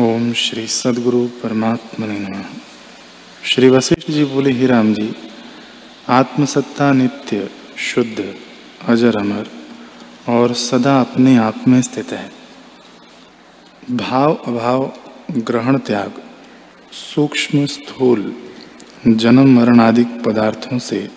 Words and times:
ओम 0.00 0.32
श्री 0.32 0.66
सदगुरु 0.66 1.26
परमात्मा 1.26 2.06
ने 2.06 2.18
नमः। 2.18 2.44
श्री 3.44 3.68
वशिष्ठ 3.68 4.10
जी 4.10 4.24
बोले, 4.24 4.50
ही 4.50 4.66
राम 4.66 4.94
जी, 4.94 5.14
आत्मसत्ता 6.08 6.92
नित्य, 6.92 7.50
शुद्ध, 7.78 8.34
अजर, 8.88 9.16
अमर 9.16 9.46
और 10.28 10.54
सदा 10.54 11.00
अपने 11.00 11.36
आप 11.36 11.68
में 11.68 11.82
स्थित 11.82 12.12
है। 12.12 12.32
भाव 13.90 14.34
अभाव, 14.34 14.92
ग्रहण 15.30 15.78
त्याग, 15.78 16.22
सूक्ष्म 16.92 17.66
स्थूल, 17.66 18.36
जन्म 19.06 19.60
मरण 19.60 19.80
आदि 19.80 20.04
पदार्थों 20.04 20.78
से 20.78 21.10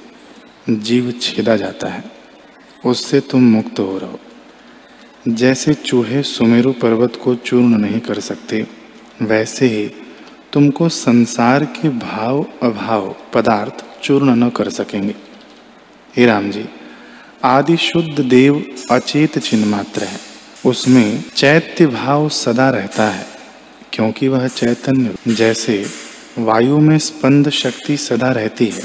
जीव 0.70 1.14
छेदा 1.21 1.55
जाता 1.55 1.88
है। 1.88 2.04
उससे 2.86 3.20
तुम 3.20 3.43
मुक्त 3.43 3.80
हो 3.80 3.98
रहो। 3.98 4.20
जैसे 5.28 5.74
चूहे 5.74 6.22
सुमेरु 6.24 6.72
पर्वत 6.72 7.16
को 7.24 7.34
चूर्ण 7.36 7.78
नहीं 7.78 8.00
कर 8.00 8.20
सकते, 8.20 8.66
वैसे 9.22 9.66
ही 9.66 9.86
तुमको 10.54 10.89
संसार 10.89 11.66
के 11.66 11.89
भाव 11.89 12.46
अभाव 12.64 13.16
पदार्थ 13.34 13.84
चूर्ण 14.04 14.36
न 14.36 14.50
कर 14.50 14.70
सकेंगे। 14.70 15.16
हे 16.18 16.26
राम 16.26 16.50
जी, 16.52 16.66
आदि 17.43 17.78
शुद्ध 17.78 18.20
देव 18.20 18.64
अचेत 18.92 19.38
चिन्ह 19.40 19.66
मात्र 19.66 20.04
है। 20.04 20.20
उसमें 20.66 21.24
चैत्य 21.36 21.88
भाव 21.88 22.29
सदा 22.29 22.70
रहता 22.70 23.10
है, 23.10 23.26
क्योंकि 23.93 24.28
वह 24.28 24.48
चैतन्य 24.48 25.15
जैसे 25.28 25.86
वायु 26.40 26.79
में 26.79 26.98
स्पंद 27.00 27.50
शक्ति 27.50 27.98
सदा 27.98 28.32
रहती 28.32 28.65
है, 28.65 28.84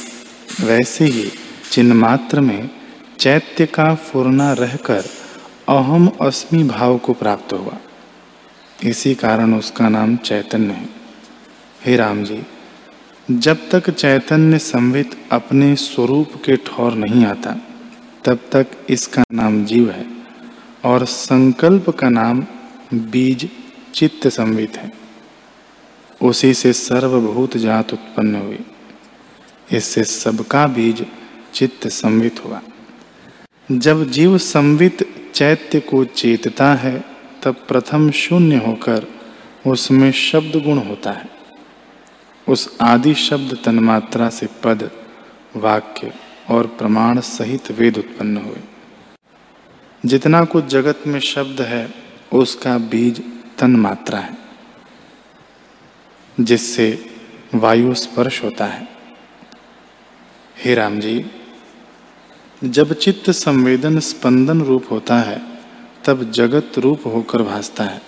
वैसे 0.60 1.04
ही 1.04 1.30
चिन्ह 1.70 1.94
मात्र 1.94 2.40
में 2.40 2.70
चैत्य 3.18 3.66
का 3.66 3.94
फुरना 3.94 4.52
रहकर 4.52 5.04
अहम 5.68 6.12
अस्मि 6.20 6.64
भाव 6.64 6.98
को 6.98 7.12
प्राप्त 7.12 7.52
हुआ। 7.52 7.76
इसी 8.84 9.14
कारण 9.14 9.54
उसका 9.54 9.88
नाम 9.88 10.16
चैतन्य 10.16 10.72
है। 10.72 10.88
हे 11.86 11.96
राम 11.96 12.24
जी, 12.24 12.42
जब 13.30 13.70
तक 13.70 13.90
चैतन्य 13.90 14.58
संवित 14.58 15.28
अपने 15.32 15.76
स्वरूप 15.76 16.32
के 16.44 16.56
ठौर 16.56 16.92
नहीं 16.92 17.26
आता, 17.26 17.56
तब 18.24 18.38
तक 18.52 18.66
इसका 18.90 19.24
नाम 19.32 19.64
जीव 19.64 19.90
है 19.90 20.06
और 20.84 21.04
संकल्प 21.04 21.90
का 21.90 22.08
नाम 22.08 22.40
बीज 22.94 23.50
चित्त 23.94 24.28
संवित 24.28 24.76
है। 24.76 24.92
उसी 26.22 26.54
से 26.54 26.72
सर्वभूत 26.72 27.56
जात 27.56 27.92
उत्पन्न 27.92 28.34
हुई। 28.34 28.60
इससे 29.72 30.04
सबका 30.04 30.66
बीज 30.66 31.06
चित्त 31.54 31.88
संवित 31.88 32.44
हुआ। 32.44 32.60
जब 33.72 34.10
जीव 34.10 34.38
संवित 34.38 35.13
चैत्य 35.34 35.80
को 35.80 36.04
चेतता 36.04 36.74
है, 36.74 37.04
तब 37.42 37.54
प्रथम 37.68 38.10
शून्य 38.10 38.56
होकर 38.56 39.06
उसमें 39.66 40.12
शब्द 40.12 40.56
गुण 40.56 40.78
होता 40.78 41.12
है। 41.12 41.28
उस 42.48 42.76
आदि 42.80 43.14
शब्द 43.14 43.58
तन्मात्रा 43.64 44.28
से 44.28 44.46
पद, 44.64 44.90
वाक्य 45.56 46.12
और 46.50 46.66
प्रमाण 46.66 47.20
सहित 47.20 47.70
वेद 47.70 47.98
उत्पन्न 47.98 48.36
हुए। 48.36 48.60
जितना 50.06 50.44
कुछ 50.44 50.64
जगत 50.64 51.02
में 51.06 51.20
शब्द 51.20 51.60
है, 51.60 51.94
उसका 52.32 52.78
बीज 52.78 53.22
तन्मात्रा 53.58 54.18
है, 54.18 54.36
जिससे 56.40 57.06
वायु 57.54 57.94
स्पर्श 57.94 58.44
होता 58.44 58.66
है। 58.66 58.88
हे 60.58 60.74
राम 60.74 61.00
जी 61.00 61.24
जब 62.62 62.92
चित्त 62.92 63.30
संवेदन 63.30 63.98
स्पंदन 63.98 64.60
रूप 64.62 64.84
होता 64.90 65.16
है, 65.16 65.40
तब 66.04 66.30
जगत 66.30 66.78
रूप 66.78 67.06
होकर 67.06 67.42
भासता 67.42 67.84
है। 67.84 68.00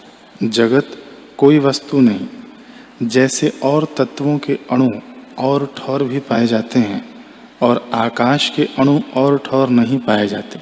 जगत 0.43 0.97
कोई 1.39 1.59
वस्तु 1.59 2.01
नहीं, 2.01 2.27
जैसे 3.03 3.53
और 3.63 3.87
तत्वों 3.99 4.39
के 4.39 4.59
अणु 4.71 4.89
और 5.39 5.75
ठौर 5.77 6.05
भी 6.05 6.19
पाए 6.19 6.47
जाते 6.47 6.79
हैं, 6.79 7.05
और 7.63 7.91
आकाश 7.95 8.49
के 8.57 8.69
अणु 8.79 9.01
और 9.17 9.39
ठौर 9.39 9.69
नहीं 9.69 9.99
पाए 9.99 10.27
जाते, 10.27 10.61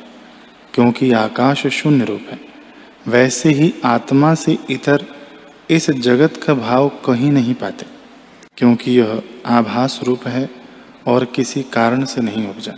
क्योंकि 0.74 1.10
आकाश 1.12 1.66
शून्य 1.66 2.04
रूप 2.04 2.22
है। 2.30 2.40
वैसे 3.08 3.50
ही 3.50 3.72
आत्मा 3.84 4.34
से 4.34 4.56
इतर 4.70 5.04
इस 5.70 5.90
जगत 5.90 6.36
का 6.36 6.54
भाव 6.54 6.88
कहीं 7.04 7.30
नहीं 7.32 7.54
पाते, 7.54 7.86
क्योंकि 8.56 8.98
यह 8.98 9.22
आभास 9.46 10.00
रूप 10.02 10.26
है 10.26 10.48
और 11.06 11.24
किसी 11.24 11.62
कारण 11.62 12.04
से 12.04 12.20
नहीं 12.20 12.48
उपजा। 12.48 12.76